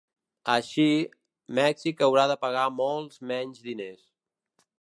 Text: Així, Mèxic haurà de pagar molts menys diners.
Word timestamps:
Així, 0.53 0.85
Mèxic 1.59 2.03
haurà 2.07 2.25
de 2.33 2.39
pagar 2.47 2.67
molts 2.81 3.25
menys 3.33 3.65
diners. 3.71 4.05